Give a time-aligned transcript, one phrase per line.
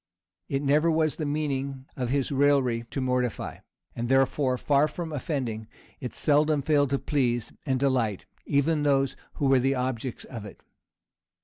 [0.49, 3.57] It never was the meaning of his raillery to mortify;
[3.95, 5.67] and therefore, far from offending,
[5.99, 10.59] it seldom failed to please and delight, even those who were the objects of it.